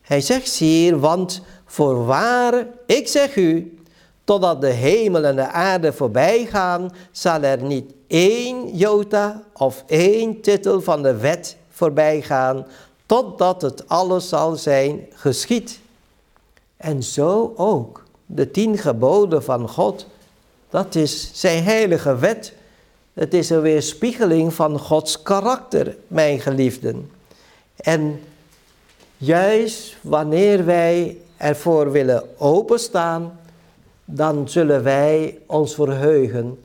Hij 0.00 0.20
zegt 0.20 0.54
hier, 0.54 0.98
want 0.98 1.42
voorwaar, 1.64 2.66
ik 2.86 3.08
zeg 3.08 3.36
u, 3.36 3.76
Totdat 4.24 4.60
de 4.60 4.70
hemel 4.70 5.24
en 5.24 5.36
de 5.36 5.48
aarde 5.48 5.92
voorbij 5.92 6.46
gaan, 6.46 6.92
zal 7.10 7.42
er 7.42 7.62
niet 7.62 7.92
één 8.06 8.76
jota 8.76 9.42
of 9.52 9.84
één 9.86 10.40
titel 10.40 10.80
van 10.80 11.02
de 11.02 11.16
wet 11.16 11.56
voorbij 11.70 12.22
gaan, 12.22 12.66
totdat 13.06 13.62
het 13.62 13.88
alles 13.88 14.28
zal 14.28 14.56
zijn 14.56 15.06
geschied. 15.12 15.80
En 16.76 17.02
zo 17.02 17.52
ook 17.56 18.04
de 18.26 18.50
tien 18.50 18.78
geboden 18.78 19.42
van 19.42 19.68
God, 19.68 20.06
dat 20.70 20.94
is 20.94 21.30
zijn 21.32 21.62
heilige 21.62 22.16
wet. 22.16 22.52
Het 23.12 23.34
is 23.34 23.50
een 23.50 23.60
weerspiegeling 23.60 24.54
van 24.54 24.78
Gods 24.78 25.22
karakter, 25.22 25.96
mijn 26.06 26.40
geliefden. 26.40 27.10
En 27.76 28.20
juist 29.16 29.96
wanneer 30.00 30.64
wij 30.64 31.18
ervoor 31.36 31.90
willen 31.90 32.24
openstaan, 32.38 33.40
dan 34.14 34.48
zullen 34.48 34.82
wij 34.82 35.38
ons 35.46 35.74
verheugen. 35.74 36.58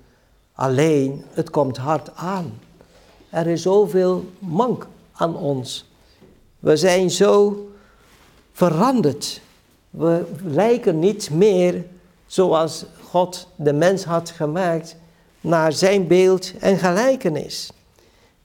Alleen, 0.54 1.24
het 1.34 1.50
komt 1.50 1.78
hard 1.78 2.16
aan. 2.16 2.60
Er 3.30 3.48
is 3.48 3.62
zoveel 3.62 4.26
mank 4.40 4.88
aan 5.12 5.38
ons. 5.38 5.90
We 6.60 6.76
zijn 6.76 7.12
zo 7.12 7.68
veranderd. 8.52 9.42
We 9.90 10.24
lijken 10.44 11.00
niet 11.00 11.30
meer 11.30 11.86
zoals 12.26 12.86
God 13.04 13.48
de 13.56 13.74
mens 13.74 14.04
had 14.04 14.30
gemaakt 14.30 14.96
naar 15.42 15.74
zijn 15.74 16.08
beeld 16.08 16.54
en 16.60 16.78
gelijkenis. 16.78 17.72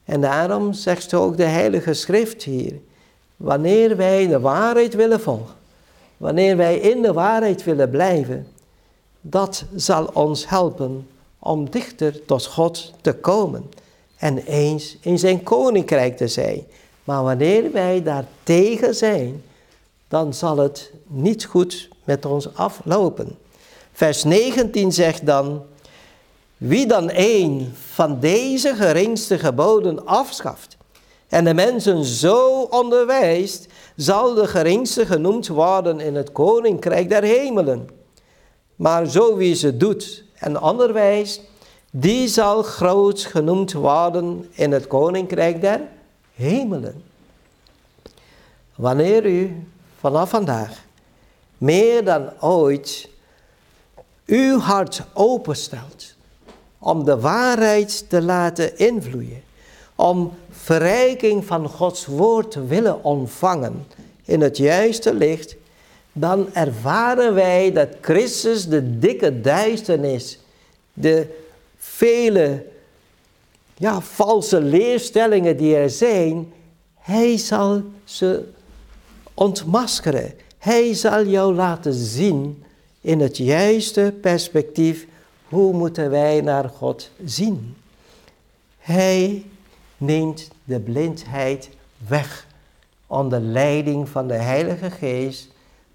En 0.05 0.21
daarom 0.21 0.73
zegt 0.73 1.15
ook 1.15 1.37
de 1.37 1.45
Heilige 1.45 1.95
Schrift 1.95 2.43
hier, 2.43 2.73
wanneer 3.37 3.97
wij 3.97 4.27
de 4.27 4.41
waarheid 4.41 4.95
willen 4.95 5.21
volgen, 5.21 5.55
wanneer 6.17 6.57
wij 6.57 6.79
in 6.79 7.03
de 7.03 7.13
waarheid 7.13 7.65
willen 7.65 7.91
blijven, 7.91 8.47
dat 9.23 9.65
zal 9.77 10.11
ons 10.13 10.49
helpen 10.49 11.09
om 11.39 11.71
dichter 11.71 12.25
tot 12.25 12.47
God 12.47 12.93
te 13.01 13.13
komen 13.13 13.71
en 14.17 14.39
eens 14.39 14.97
in 15.01 15.19
zijn 15.19 15.43
koninkrijk 15.43 16.17
te 16.17 16.29
zijn. 16.29 16.67
Maar 17.05 17.23
wanneer 17.23 17.73
wij 17.73 18.03
daartegen 18.03 18.95
zijn, 18.95 19.43
dan 20.09 20.35
zal 20.35 20.59
het 20.59 20.93
niet 21.07 21.45
goed 21.45 21.89
met 22.05 22.25
ons 22.25 22.55
aflopen. 22.55 23.39
Vers 23.93 24.25
19 24.25 24.93
zegt 24.93 25.27
dan, 25.27 25.63
wie 26.57 26.87
dan 26.87 27.11
een 27.13 27.73
van 27.93 28.21
deze 28.21 28.75
geringste 28.75 29.39
geboden 29.39 30.07
afschaft 30.07 30.77
en 31.29 31.45
de 31.45 31.55
mensen 31.55 32.05
zo 32.05 32.63
onderwijst, 32.63 33.67
zal 33.97 34.35
de 34.35 34.47
geringste 34.47 35.07
genoemd 35.07 35.47
worden 35.49 36.01
in 36.01 36.15
het 36.15 36.33
koninkrijk 36.33 37.09
der 37.09 37.23
hemelen. 37.23 37.89
Maar 38.83 39.07
zo 39.07 39.37
wie 39.37 39.55
ze 39.55 39.77
doet 39.77 40.25
en 40.35 40.61
onderwijst, 40.61 41.41
die 41.91 42.29
zal 42.29 42.63
groot 42.63 43.21
genoemd 43.21 43.73
worden 43.73 44.49
in 44.51 44.73
het 44.73 44.87
koninkrijk 44.87 45.61
der 45.61 45.81
hemelen. 46.35 47.03
Wanneer 48.75 49.27
u 49.27 49.67
vanaf 49.99 50.31
vandaag 50.31 50.85
meer 51.59 52.05
dan 52.05 52.31
ooit 52.41 53.09
uw 54.27 54.59
hart 54.59 55.03
openstelt 55.13 56.15
om 56.79 57.05
de 57.05 57.21
waarheid 57.21 58.09
te 58.09 58.23
laten 58.23 58.79
invloeien, 58.79 59.43
om 59.95 60.33
verrijking 60.51 61.45
van 61.45 61.69
Gods 61.69 62.07
woord 62.07 62.51
te 62.51 62.67
willen 62.67 63.05
ontvangen 63.05 63.87
in 64.25 64.41
het 64.41 64.57
juiste 64.57 65.15
licht, 65.15 65.57
dan 66.13 66.55
ervaren 66.55 67.35
wij 67.35 67.73
dat 67.73 67.89
Christus 68.01 68.69
de 68.69 68.99
dikke 68.99 69.41
duisternis, 69.41 70.39
de 70.93 71.27
vele 71.77 72.65
ja, 73.77 74.01
valse 74.01 74.61
leerstellingen 74.61 75.57
die 75.57 75.77
er 75.77 75.91
zijn, 75.91 76.53
hij 76.99 77.37
zal 77.37 77.83
ze 78.05 78.45
ontmaskeren. 79.35 80.35
Hij 80.59 80.95
zal 80.95 81.27
jou 81.27 81.55
laten 81.55 81.93
zien 81.93 82.65
in 83.01 83.21
het 83.21 83.37
juiste 83.37 84.15
perspectief 84.21 85.07
hoe 85.49 85.73
moeten 85.73 86.11
wij 86.11 86.41
naar 86.41 86.69
God 86.69 87.11
zien. 87.25 87.77
Hij 88.79 89.45
neemt 89.97 90.49
de 90.65 90.81
blindheid 90.81 91.69
weg 92.09 92.47
onder 93.07 93.41
leiding 93.41 94.09
van 94.09 94.29
de 94.29 94.35
Heilige 94.35 94.91
Geest, 94.91 95.49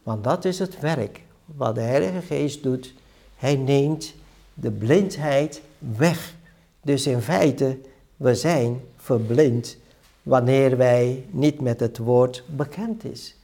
want 0.08 0.24
dat 0.24 0.46
is 0.46 0.60
het 0.60 0.80
werk 0.80 1.22
wat 1.46 1.76
de 1.76 1.82
Heilige 1.82 2.22
Geest 2.22 2.64
doet. 2.64 2.94
Hij 3.36 3.56
neemt 3.56 4.14
de 4.54 4.72
blindheid 4.72 5.62
weg. 5.78 6.34
Dus 6.82 7.08
in 7.08 7.22
feite, 7.22 7.78
we 8.18 8.36
zijn 8.36 8.82
verblind 8.98 9.78
wanneer 10.24 10.78
wij 10.78 11.26
niet 11.30 11.62
met 11.62 11.80
het 11.80 11.98
woord 11.98 12.44
bekend 12.46 13.04
is. 13.04 13.36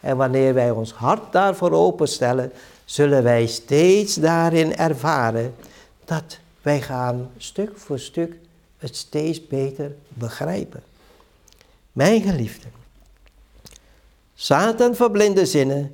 En 0.00 0.16
wanneer 0.16 0.54
wij 0.54 0.70
ons 0.70 0.92
hart 0.92 1.32
daarvoor 1.32 1.72
openstellen, 1.72 2.52
zullen 2.84 3.22
wij 3.22 3.46
steeds 3.46 4.14
daarin 4.14 4.76
ervaren 4.76 5.54
dat 6.04 6.38
wij 6.62 6.80
gaan 6.80 7.30
stuk 7.36 7.76
voor 7.76 7.98
stuk 7.98 8.38
het 8.78 8.96
steeds 8.96 9.46
beter 9.46 9.94
begrijpen. 10.08 10.82
Mijn 11.92 12.22
geliefden, 12.22 12.70
Satan 14.34 14.94
verblinde 14.94 15.46
zinnen, 15.46 15.92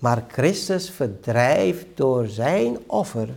maar 0.00 0.24
Christus 0.28 0.90
verdrijft 0.90 1.86
door 1.94 2.26
zijn 2.26 2.78
offer 2.86 3.28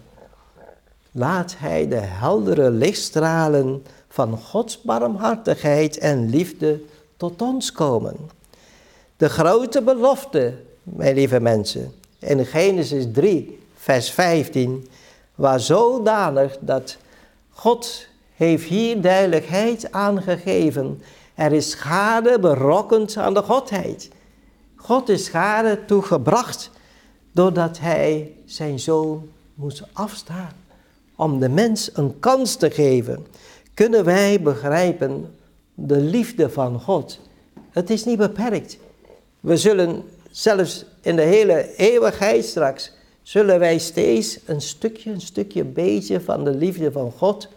laat 1.12 1.56
Hij 1.58 1.88
de 1.88 1.96
heldere 1.96 2.70
lichtstralen 2.70 3.86
van 4.10 4.38
Gods 4.38 4.82
barmhartigheid 4.82 5.98
en 5.98 6.30
liefde 6.30 6.82
tot 7.18 7.42
ons 7.42 7.72
komen. 7.72 8.16
De 9.18 9.30
grote 9.30 9.82
belofte, 9.82 10.54
mijn 10.84 11.16
lieve 11.16 11.40
mensen, 11.40 11.94
in 12.20 12.46
Genesis 12.46 13.06
3, 13.14 13.60
vers 13.76 14.12
15, 14.12 14.88
was 15.36 15.66
zodanig 15.66 16.58
dat 16.60 16.98
God 17.50 18.08
heeft 18.36 18.64
hier 18.64 19.02
duidelijkheid 19.02 19.92
aangegeven. 19.92 21.02
Er 21.36 21.52
is 21.52 21.70
schade 21.70 22.40
berokkend 22.40 23.18
aan 23.18 23.34
de 23.34 23.42
Godheid. 23.42 24.10
God 24.84 25.10
is 25.10 25.26
schade 25.26 25.86
toegebracht 25.86 26.70
doordat 27.32 27.80
hij 27.80 28.34
zijn 28.46 28.80
zoon 28.80 29.30
moest 29.54 29.84
afstaan 29.94 30.52
om 31.16 31.40
de 31.40 31.50
mens 31.50 31.90
een 31.94 32.20
kans 32.20 32.56
te 32.56 32.72
geven, 32.72 33.26
kunnen 33.74 34.06
wij 34.06 34.42
begrijpen 34.42 35.36
de 35.74 36.00
liefde 36.00 36.50
van 36.50 36.80
God. 36.80 37.20
Het 37.70 37.90
is 37.90 38.06
niet 38.06 38.18
beperkt. 38.18 38.78
We 39.40 39.58
zullen 39.58 40.04
zelfs 40.32 40.86
in 41.02 41.16
de 41.16 41.22
hele 41.22 41.76
eeuwigheid 41.76 42.46
straks, 42.46 42.92
zullen 43.22 43.60
wij 43.60 43.78
steeds 43.78 44.40
een 44.46 44.62
stukje, 44.62 45.12
een 45.12 45.22
stukje 45.22 45.64
beetje 45.64 46.22
van 46.22 46.44
de 46.44 46.54
liefde 46.56 46.92
van 46.92 47.12
God 47.18 47.48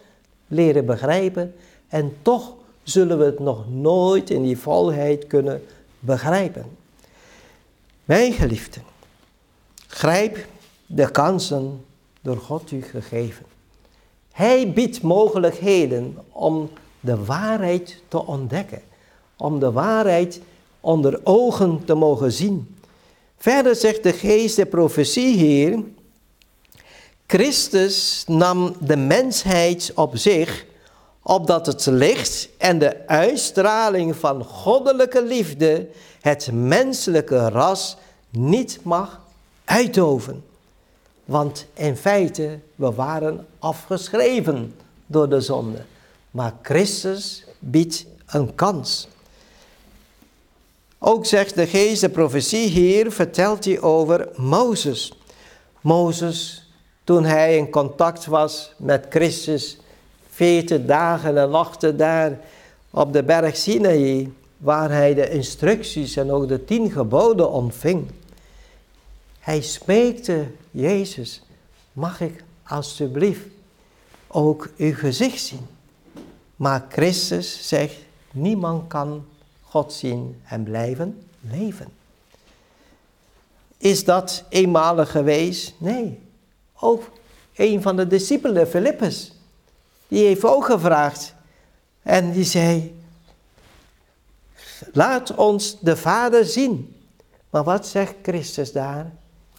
leren 0.47 0.85
begrijpen. 0.85 1.53
En 1.87 2.13
toch 2.21 2.53
zullen 2.83 3.17
we 3.17 3.25
het 3.25 3.39
nog 3.39 3.69
nooit 3.69 4.29
in 4.29 4.43
die 4.43 4.57
volheid 4.57 5.27
kunnen 5.27 5.63
begrijpen. 5.99 6.85
Mijn 8.07 8.33
geliefden, 8.33 8.83
grijp 9.87 10.45
de 10.85 11.11
kansen 11.11 11.85
door 12.21 12.37
God 12.37 12.71
u 12.71 12.81
gegeven. 12.81 13.45
Hij 14.31 14.71
biedt 14.71 15.01
mogelijkheden 15.01 16.17
om 16.31 16.69
de 16.99 17.25
waarheid 17.25 18.01
te 18.07 18.25
ontdekken, 18.25 18.81
om 19.37 19.59
de 19.59 19.71
waarheid 19.71 20.41
onder 20.79 21.19
ogen 21.23 21.85
te 21.85 21.93
mogen 21.93 22.31
zien. 22.31 22.77
Verder 23.37 23.75
zegt 23.75 24.03
de 24.03 24.13
geest 24.13 24.55
de 24.55 24.65
profetie 24.65 25.35
hier, 25.35 25.83
Christus 27.25 28.23
nam 28.27 28.75
de 28.79 28.97
mensheid 28.97 29.91
op 29.95 30.17
zich, 30.17 30.65
opdat 31.29 31.65
het 31.65 31.85
licht 31.85 32.49
en 32.57 32.79
de 32.79 33.07
uitstraling 33.07 34.15
van 34.15 34.43
goddelijke 34.43 35.23
liefde 35.23 35.87
het 36.21 36.49
menselijke 36.51 37.49
ras 37.49 37.97
niet 38.29 38.79
mag 38.81 39.21
uitdoven. 39.65 40.43
Want 41.25 41.65
in 41.73 41.97
feite, 41.97 42.59
we 42.75 42.91
waren 42.91 43.45
afgeschreven 43.59 44.75
door 45.05 45.29
de 45.29 45.41
zonde. 45.41 45.85
Maar 46.31 46.53
Christus 46.61 47.43
biedt 47.59 48.05
een 48.27 48.55
kans. 48.55 49.07
Ook 50.97 51.25
zegt 51.25 51.55
de 51.55 51.67
geest, 51.67 52.01
de 52.01 52.09
profetie 52.09 52.67
hier, 52.67 53.11
vertelt 53.11 53.65
hij 53.65 53.81
over 53.81 54.29
Mozes. 54.35 55.13
Mozes, 55.81 56.69
toen 57.03 57.23
hij 57.23 57.57
in 57.57 57.69
contact 57.69 58.25
was 58.25 58.73
met 58.77 59.05
Christus, 59.09 59.77
veertig 60.37 60.85
dagen 60.85 61.37
en 61.37 61.49
nachten 61.49 61.97
daar 61.97 62.39
op 62.89 63.13
de 63.13 63.23
berg 63.23 63.57
Sinaï, 63.57 64.31
waar 64.57 64.91
hij 64.91 65.13
de 65.13 65.29
instructies 65.29 66.15
en 66.15 66.31
ook 66.31 66.47
de 66.47 66.65
tien 66.65 66.91
geboden 66.91 67.51
ontving. 67.51 68.07
Hij 69.39 69.61
smeekte 69.61 70.45
Jezus, 70.71 71.41
mag 71.93 72.21
ik 72.21 72.43
alstublieft 72.63 73.47
ook 74.27 74.69
uw 74.77 74.93
gezicht 74.93 75.41
zien? 75.41 75.67
Maar 76.55 76.85
Christus 76.89 77.67
zegt, 77.67 77.95
niemand 78.31 78.87
kan 78.87 79.25
God 79.61 79.93
zien 79.93 80.41
en 80.47 80.63
blijven 80.63 81.21
leven. 81.41 81.87
Is 83.77 84.03
dat 84.03 84.43
eenmalig 84.49 85.11
geweest? 85.11 85.73
Nee. 85.77 86.19
Ook 86.79 87.09
een 87.55 87.81
van 87.81 87.95
de 87.95 88.07
discipelen, 88.07 88.67
Filippus, 88.67 89.36
die 90.07 90.25
heeft 90.25 90.43
ook 90.43 90.65
gevraagd. 90.65 91.35
En 92.01 92.31
die 92.31 92.43
zei, 92.43 92.95
laat 94.93 95.35
ons 95.35 95.77
de 95.79 95.97
Vader 95.97 96.45
zien. 96.45 96.95
Maar 97.49 97.63
wat 97.63 97.87
zegt 97.87 98.13
Christus 98.21 98.71
daar? 98.71 99.11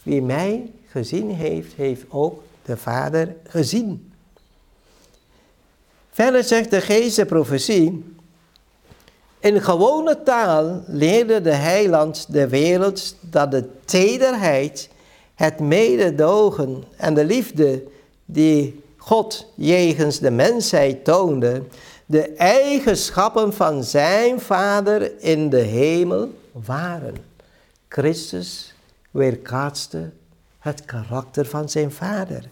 Wie 0.03 0.23
mij 0.23 0.73
gezien 0.91 1.31
heeft, 1.31 1.73
heeft 1.75 2.05
ook 2.09 2.43
de 2.65 2.77
Vader 2.77 3.37
gezien. 3.47 4.13
Verder 6.11 6.45
zegt 6.45 6.71
de 6.71 6.81
geest 6.81 7.27
profetie. 7.27 8.17
In 9.41 9.63
gewone 9.63 10.23
taal 10.23 10.83
leerde 10.87 11.41
de 11.41 11.55
heiland 11.55 12.33
de 12.33 12.49
wereld 12.49 13.17
dat 13.21 13.51
de 13.51 13.69
tederheid, 13.85 14.89
het 15.35 15.61
mededogen 15.61 16.85
en 16.97 17.15
de 17.15 17.25
liefde 17.25 17.83
die 18.25 18.83
God 19.09 19.47
jegens 19.55 20.19
de 20.19 20.31
mensheid 20.31 21.05
toonde, 21.05 21.63
de 22.07 22.23
eigenschappen 22.35 23.55
van 23.55 23.85
zijn 23.85 24.41
Vader 24.41 25.23
in 25.23 25.51
de 25.51 25.61
hemel 25.61 26.31
waren. 26.53 27.15
Christus 27.89 28.75
weerkaatste 29.11 30.11
het 30.59 30.85
karakter 30.85 31.47
van 31.47 31.69
zijn 31.69 31.93
Vader. 31.93 32.45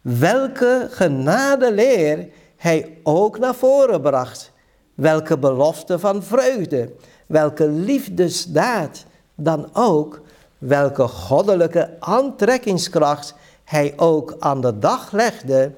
Welke 0.00 0.88
genadeleer 0.90 2.28
hij 2.56 2.96
ook 3.02 3.38
naar 3.38 3.54
voren 3.54 4.00
bracht. 4.00 4.50
Welke 4.94 5.38
belofte 5.38 5.98
van 5.98 6.22
vreugde, 6.22 6.92
welke 7.26 7.68
liefdesdaad 7.68 9.04
dan 9.34 9.68
ook, 9.72 10.20
welke 10.58 11.08
goddelijke 11.08 11.96
aantrekkingskracht 11.98 13.34
hij 13.70 13.92
ook 13.96 14.36
aan 14.38 14.60
de 14.60 14.78
dag 14.78 15.12
legde, 15.12 15.72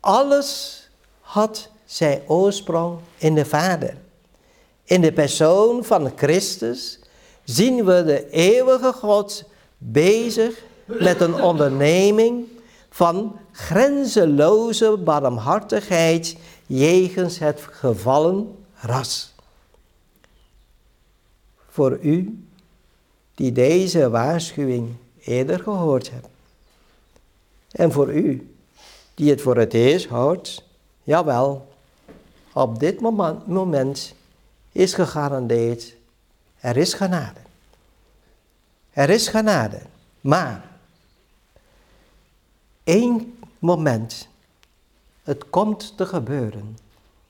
alles 0.00 0.82
had 1.20 1.68
zijn 1.84 2.22
oorsprong 2.26 2.98
in 3.16 3.34
de 3.34 3.44
Vader. 3.44 3.96
In 4.84 5.00
de 5.00 5.12
persoon 5.12 5.84
van 5.84 6.12
Christus 6.16 6.98
zien 7.44 7.84
we 7.84 8.04
de 8.04 8.30
eeuwige 8.30 8.92
God 8.92 9.44
bezig 9.78 10.62
met 10.84 11.20
een 11.20 11.42
onderneming 11.42 12.46
van 12.90 13.38
grenzeloze 13.52 14.96
barmhartigheid 14.96 16.36
jegens 16.66 17.38
het 17.38 17.60
gevallen 17.70 18.56
ras. 18.74 19.34
Voor 21.68 21.98
u 22.02 22.44
die 23.34 23.52
deze 23.52 24.10
waarschuwing 24.10 24.94
eerder 25.20 25.58
gehoord 25.58 26.10
hebt. 26.10 26.28
En 27.70 27.92
voor 27.92 28.12
u 28.12 28.57
die 29.18 29.30
het 29.30 29.40
voor 29.40 29.56
het 29.56 29.74
eerst 29.74 30.06
hoort, 30.06 30.64
jawel, 31.02 31.68
op 32.52 32.78
dit 32.78 33.00
moment, 33.00 33.46
moment 33.46 34.14
is 34.72 34.94
gegarandeerd, 34.94 35.94
er 36.60 36.76
is 36.76 36.94
genade. 36.94 37.40
Er 38.90 39.10
is 39.10 39.28
genade, 39.28 39.80
maar 40.20 40.64
één 42.84 43.38
moment, 43.58 44.28
het 45.22 45.50
komt 45.50 45.96
te 45.96 46.06
gebeuren, 46.06 46.78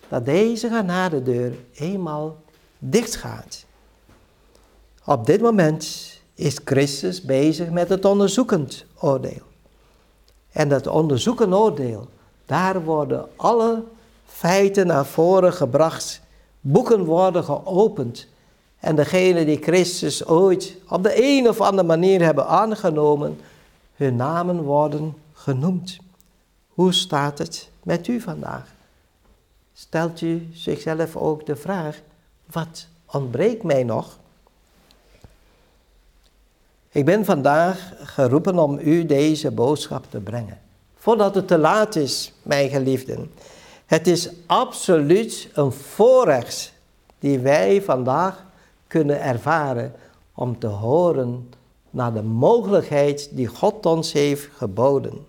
dat 0.09 0.24
deze 0.24 0.68
genadedeur 0.68 1.59
eenmaal 1.74 2.37
dicht 2.79 3.16
gaat. 3.16 3.64
Op 5.05 5.27
dit 5.27 5.40
moment 5.40 6.12
is 6.35 6.61
Christus 6.64 7.22
bezig 7.22 7.70
met 7.70 7.88
het 7.88 8.05
onderzoekend 8.05 8.85
oordeel. 8.98 9.47
En 10.58 10.68
dat 10.68 10.86
onderzoekend 10.86 11.52
oordeel, 11.52 12.08
daar 12.46 12.84
worden 12.84 13.28
alle 13.36 13.82
feiten 14.26 14.86
naar 14.86 15.06
voren 15.06 15.52
gebracht, 15.52 16.20
boeken 16.60 17.04
worden 17.04 17.44
geopend. 17.44 18.26
En 18.78 18.96
degenen 18.96 19.46
die 19.46 19.62
Christus 19.62 20.26
ooit 20.26 20.76
op 20.88 21.02
de 21.02 21.22
een 21.22 21.48
of 21.48 21.60
andere 21.60 21.86
manier 21.86 22.22
hebben 22.22 22.46
aangenomen, 22.46 23.40
hun 23.94 24.16
namen 24.16 24.62
worden 24.62 25.14
genoemd. 25.32 25.98
Hoe 26.68 26.92
staat 26.92 27.38
het 27.38 27.68
met 27.82 28.06
u 28.06 28.20
vandaag? 28.20 28.66
Stelt 29.74 30.20
u 30.20 30.48
zichzelf 30.52 31.16
ook 31.16 31.46
de 31.46 31.56
vraag, 31.56 32.00
wat 32.50 32.86
ontbreekt 33.06 33.62
mij 33.62 33.84
nog? 33.84 34.18
Ik 36.90 37.05
ben 37.05 37.24
vandaag 37.24 37.92
geroepen 38.03 38.59
om 38.59 38.79
u 38.79 39.07
deze 39.07 39.51
boodschap 39.51 40.05
te 40.11 40.20
brengen. 40.20 40.59
Voordat 40.96 41.35
het 41.35 41.48
te 41.48 41.59
laat 41.59 41.96
is, 41.96 42.33
mijn 42.42 42.70
geliefden. 42.70 43.31
Het 43.87 44.07
is 44.07 44.31
absoluut 44.46 45.48
een 45.55 45.72
voorrecht 45.72 46.72
die 47.18 47.38
wij 47.38 47.83
vandaag 47.83 48.44
kunnen 48.87 49.22
ervaren 49.22 49.92
om 50.35 50.59
te 50.59 50.66
horen 50.66 51.51
naar 51.90 52.12
de 52.12 52.22
mogelijkheid 52.22 53.29
die 53.33 53.46
God 53.46 53.87
ons 53.87 54.12
heeft 54.12 54.48
geboden. 54.57 55.27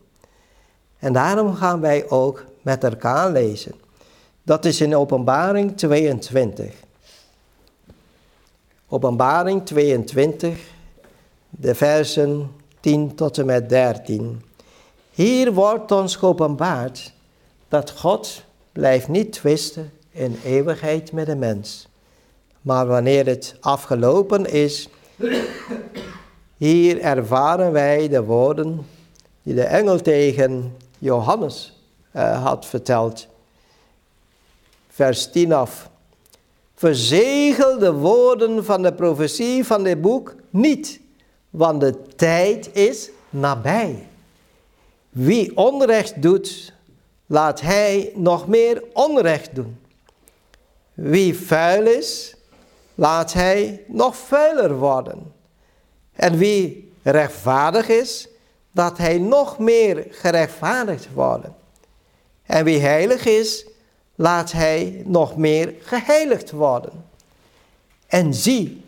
En 1.00 1.14
daarom 1.14 1.54
gaan 1.56 1.80
wij 1.80 2.10
ook 2.10 2.46
met 2.62 2.84
elkaar 2.84 3.32
lezen. 3.32 3.74
Dat 4.44 4.66
is 4.66 4.82
in 4.82 4.96
Openbaring 4.96 5.78
22. 5.78 6.74
Openbaring 8.88 9.66
22, 9.66 10.60
de 11.50 11.76
versen 11.76 12.52
10 12.80 13.16
tot 13.16 13.38
en 13.38 13.46
met 13.46 13.70
13. 13.70 14.42
Hier 15.12 15.54
wordt 15.54 15.92
ons 15.92 16.16
geopenbaard 16.16 17.14
dat 17.68 17.92
God 17.92 18.44
blijft 18.72 19.08
niet 19.08 19.32
twisten 19.32 19.92
in 20.12 20.40
eeuwigheid 20.44 21.12
met 21.12 21.26
de 21.26 21.36
mens. 21.36 21.88
Maar 22.62 22.88
wanneer 22.88 23.26
het 23.26 23.56
afgelopen 23.60 24.46
is, 24.46 24.90
hier 26.58 27.00
ervaren 27.00 27.72
wij 27.72 28.08
de 28.08 28.24
woorden 28.24 28.86
die 29.44 29.56
de 29.56 29.64
engel 29.64 30.02
tegen 30.02 30.76
Johannes 30.98 31.84
uh, 32.16 32.44
had 32.44 32.66
verteld. 32.66 33.28
Vers 34.88 35.32
10 35.32 35.54
af. 35.54 35.90
Verzegel 36.76 37.78
de 37.78 37.92
woorden 37.92 38.66
van 38.66 38.82
de 38.82 38.94
profetie 38.94 39.66
van 39.66 39.84
dit 39.84 40.02
boek 40.02 40.36
niet, 40.50 41.00
want 41.50 41.82
de 41.82 42.16
tijd 42.16 42.76
is 42.76 43.10
nabij. 43.30 44.08
Wie 45.10 45.58
onrecht 45.58 46.22
doet, 46.22 46.74
laat 47.26 47.62
hij 47.62 48.12
nog 48.16 48.48
meer 48.48 48.84
onrecht 48.94 49.56
doen. 49.56 49.80
Wie 50.94 51.38
vuil 51.38 51.86
is, 51.86 52.36
laat 52.96 53.34
hij 53.34 53.84
nog 53.88 54.18
vuiler 54.18 54.78
worden. 54.78 55.34
En 56.14 56.38
wie 56.38 56.92
rechtvaardig 57.04 57.88
is, 57.88 58.28
dat 58.72 58.98
hij 58.98 59.18
nog 59.18 59.60
meer 59.60 60.08
gerechtvaardigd 60.10 61.08
worden. 61.14 61.56
En 62.44 62.64
wie 62.66 62.80
heilig 62.80 63.26
is, 63.26 63.66
laat 64.16 64.52
hij 64.52 65.02
nog 65.06 65.38
meer 65.38 65.74
geheiligd 65.82 66.52
worden. 66.52 67.06
En 68.08 68.34
zie, 68.34 68.84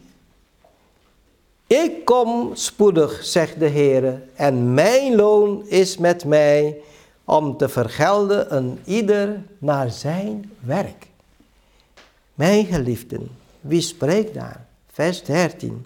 ik 1.71 2.05
kom 2.05 2.55
spoedig, 2.55 3.23
zegt 3.23 3.59
de 3.59 3.65
Heer, 3.65 4.21
en 4.35 4.73
mijn 4.73 5.15
loon 5.15 5.67
is 5.67 5.97
met 5.97 6.25
mij 6.25 6.77
om 7.25 7.57
te 7.57 7.69
vergelden 7.69 8.55
een 8.55 8.79
ieder 8.85 9.43
naar 9.57 9.91
zijn 9.91 10.51
werk. 10.59 11.07
Mijn 12.33 12.65
geliefden, 12.65 13.29
wie 13.61 13.81
spreekt 13.81 14.33
daar? 14.33 14.65
Vers 14.91 15.23
13. 15.23 15.85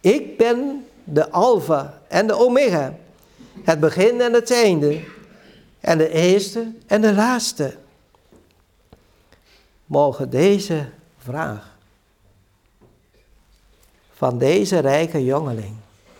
Ik 0.00 0.36
ben 0.36 0.86
de 1.04 1.30
Alpha 1.30 2.00
en 2.08 2.26
de 2.26 2.34
Omega, 2.38 2.94
het 3.62 3.80
begin 3.80 4.20
en 4.20 4.32
het 4.32 4.50
einde. 4.50 5.00
En 5.80 5.98
de 5.98 6.10
eerste 6.10 6.72
en 6.86 7.00
de 7.00 7.14
laatste. 7.14 7.76
Mogen 9.86 10.30
deze 10.30 10.86
vraag 11.18 11.73
van 14.24 14.38
deze 14.38 14.78
rijke 14.78 15.24
jongeling. 15.24 15.74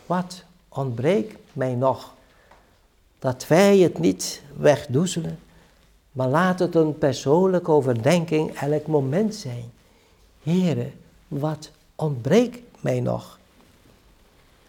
Wat 0.07 0.43
ontbreekt 0.69 1.37
mij 1.53 1.75
nog? 1.75 2.15
Dat 3.19 3.47
wij 3.47 3.79
het 3.79 3.99
niet 3.99 4.43
wegdoezelen, 4.57 5.39
maar 6.13 6.29
laat 6.29 6.59
het 6.59 6.75
een 6.75 6.99
persoonlijke 6.99 7.71
overdenking 7.71 8.55
elk 8.55 8.87
moment 8.87 9.35
zijn. 9.35 9.73
Heren, 10.43 10.93
wat 11.29 11.71
ontbreekt 11.95 12.61
mij 12.81 13.01
nog? 13.01 13.39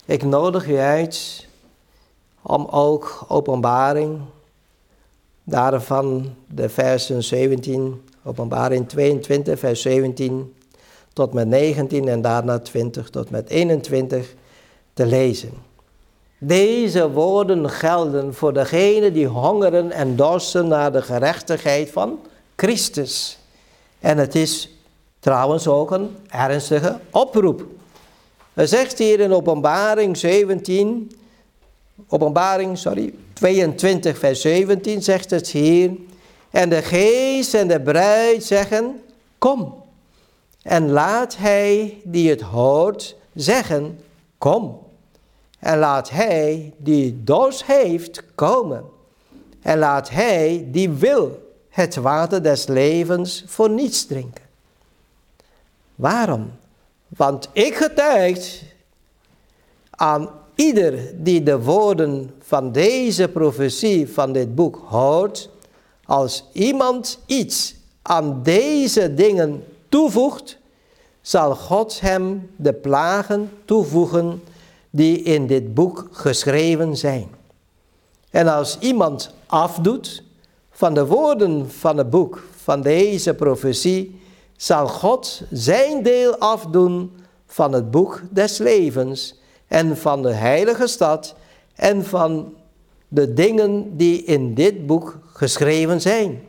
Ik 0.06 0.24
nodig 0.24 0.67
u 0.67 0.78
uit 0.78 1.48
om 2.41 2.65
ook 2.65 3.26
openbaring, 3.28 4.19
daarvan 5.43 6.36
de 6.48 6.69
versen 6.69 7.24
17, 7.24 8.04
openbaring 8.24 8.89
22, 8.89 9.60
vers 9.60 9.82
17 9.82 10.55
tot 11.15 11.34
met 11.34 11.47
19 11.47 12.08
en 12.08 12.21
daarna 12.21 12.60
20 12.60 13.10
tot 13.10 13.30
met 13.30 13.49
21 13.49 14.34
te 14.93 15.06
lezen. 15.06 15.51
Deze 16.38 17.12
woorden 17.12 17.69
gelden 17.69 18.34
voor 18.34 18.54
degenen 18.54 19.13
die 19.13 19.28
hongeren 19.28 19.91
en 19.91 20.15
dorsten 20.15 20.67
naar 20.67 20.91
de 20.91 21.01
gerechtigheid 21.01 21.91
van 21.91 22.19
Christus. 22.56 23.38
En 23.99 24.17
het 24.17 24.36
is 24.36 24.78
trouwens 25.19 25.67
ook 25.67 25.91
een 25.91 26.15
ernstige 26.30 26.99
oproep. 27.12 27.65
Hij 28.54 28.67
zegt 28.67 28.97
hier 28.97 29.19
in 29.19 29.34
openbaring 29.34 30.17
17, 30.17 31.12
openbaring, 32.08 32.78
sorry, 32.78 33.13
22 33.34 34.17
vers 34.17 34.41
17 34.41 35.01
zegt 35.01 35.30
het 35.30 35.49
hier. 35.49 35.91
En 36.49 36.69
de 36.69 36.82
geest 36.82 37.54
en 37.54 37.67
de 37.67 37.82
bruid 37.82 38.43
zeggen, 38.43 39.01
kom. 39.38 39.84
En 40.65 40.89
laat 40.89 41.38
hij 41.38 42.01
die 42.04 42.30
het 42.30 42.41
hoort 42.41 43.15
zeggen, 43.34 43.99
kom. 44.38 44.80
En 45.60 45.78
laat 45.78 46.10
hij 46.10 46.73
die 46.78 47.23
dorst 47.23 47.65
heeft 47.65 48.23
komen. 48.36 48.84
En 49.62 49.78
laat 49.78 50.10
hij 50.10 50.67
die 50.71 50.89
wil 50.89 51.54
het 51.69 51.95
water 51.95 52.43
des 52.43 52.67
levens 52.67 53.43
voor 53.47 53.69
niets 53.69 54.06
drinken. 54.06 54.43
Waarom? 55.95 56.51
Want 57.08 57.49
ik 57.51 57.75
getuig 57.75 58.63
aan 59.89 60.30
ieder 60.56 61.23
die 61.23 61.43
de 61.43 61.60
woorden 61.62 62.34
van 62.39 62.71
deze 62.71 63.28
profetie 63.28 64.10
van 64.10 64.34
dit 64.34 64.56
boek 64.56 64.82
hoort, 64.88 65.49
als 66.06 66.45
iemand 66.51 67.19
iets 67.25 67.75
aan 68.01 68.43
deze 68.43 69.13
dingen 69.13 69.63
toevoegt, 69.89 70.58
zal 71.21 71.56
God 71.56 72.00
hem 72.02 72.50
de 72.56 72.74
plagen 72.74 73.52
toevoegen 73.65 74.43
die 74.89 75.21
in 75.21 75.48
dit 75.48 75.74
boek 75.74 76.08
geschreven 76.12 76.98
zijn. 76.98 77.28
En 78.30 78.48
als 78.48 78.78
iemand 78.80 79.34
afdoet 79.45 80.24
van 80.71 80.93
de 80.93 81.06
woorden 81.06 81.71
van 81.71 81.98
het 81.98 82.10
boek 82.10 82.43
van 82.56 82.82
deze 82.82 83.34
profetie, 83.34 84.19
zal 84.56 84.88
God 84.88 85.41
zijn 85.52 86.04
deel 86.04 86.38
afdoen 86.38 87.12
van 87.45 87.74
het 87.74 87.91
boek 87.91 88.21
des 88.30 88.58
levens 88.58 89.36
en 89.67 89.98
van 89.98 90.21
de 90.21 90.32
heilige 90.32 90.88
stad 90.88 91.36
en 91.76 92.06
van 92.06 92.54
de 93.08 93.34
dingen 93.34 93.98
die 93.98 94.24
in 94.24 94.54
dit 94.54 94.86
boek 94.86 95.19
geschreven 95.34 96.02
zijn. 96.02 96.43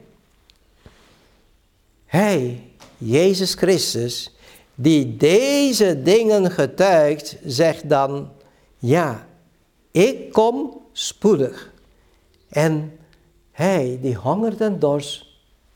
Hij, 2.07 2.65
Jezus 2.98 3.54
Christus, 3.54 4.37
die 4.74 5.16
deze 5.16 6.02
dingen 6.02 6.50
getuigt, 6.50 7.37
zegt 7.44 7.88
dan, 7.88 8.30
ja, 8.78 9.26
ik 9.90 10.32
kom 10.32 10.80
spoedig. 10.92 11.72
En 12.48 12.98
hij 13.52 13.98
die 14.02 14.14
hongert 14.14 14.61
en 14.61 14.78
dorst, 14.78 15.26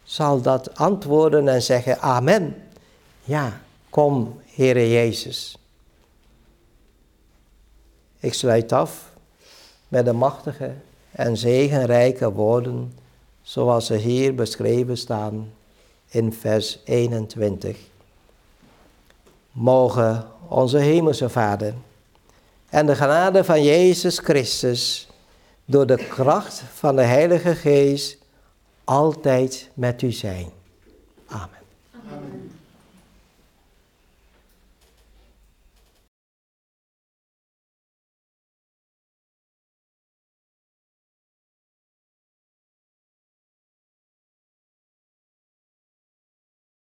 zal 0.03 0.41
dat 0.41 0.75
antwoorden 0.75 1.49
en 1.49 1.63
zeggen, 1.63 2.01
amen. 2.01 2.55
Ja, 3.25 3.61
kom, 3.91 4.41
Heere 4.55 4.91
Jezus. 4.91 5.59
Ik 8.19 8.35
sluit 8.35 8.73
af 8.73 9.13
met 9.89 10.05
de 10.05 10.13
machtige 10.13 10.75
en 11.11 11.37
zegenrijke 11.37 12.33
woorden, 12.33 12.93
zoals 13.43 13.87
ze 13.87 13.97
hier 13.97 14.35
beschreven 14.35 14.97
staan 14.97 15.53
in 16.11 16.33
vers 16.33 16.79
21. 16.85 17.77
Mogen 19.53 20.29
onze 20.49 20.79
Hemelse 20.79 21.29
Vader 21.29 21.75
en 22.69 22.87
de 22.87 22.95
genade 22.97 23.45
van 23.45 23.63
Jezus 23.63 24.19
Christus 24.19 25.09
door 25.65 25.87
de 25.87 26.07
kracht 26.09 26.63
van 26.75 26.97
de 26.97 27.03
Heilige 27.03 27.55
Geest 27.55 28.19
altijd 28.85 29.71
met 29.75 30.03
u 30.03 30.13
zijn. 30.13 30.51
Amen. 31.27 31.60